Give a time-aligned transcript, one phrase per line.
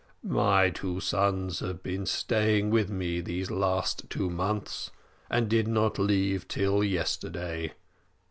[0.23, 4.89] "My two sons have been staying with me these last two months,
[5.29, 7.73] and did not leave till yesterday.